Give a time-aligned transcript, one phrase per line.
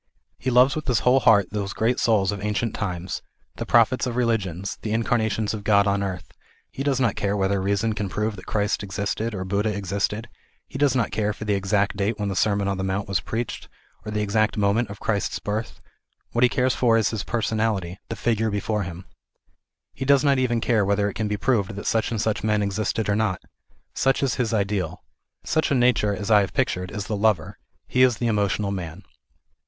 [0.39, 3.21] He loves with his whole heart those great souls of ancient times,
[3.57, 6.31] the prophets of religions, the incar nations of God on earth;
[6.71, 10.27] he does not care whether rea son can prove that Christ existed, or Buddha existed;
[10.67, 13.19] he does not care for the exact date when the Sermon on the Mount was
[13.19, 13.69] preached,
[14.03, 15.81] or the exact moment of Christ's birth;
[16.31, 18.89] what he cares for is His personality, the figure be THE IDEAL OF A U┬źIVEKSAL
[18.89, 19.05] RELIGION.
[19.97, 20.01] 315 fore him.
[20.01, 22.63] He does not even care whether it can be proved that such and such men
[22.63, 23.39] existed or not.
[23.93, 25.03] Such is his ideal.
[25.43, 29.03] Such a nature as I have pictured, is the lover; he i┬Ż the emotional man.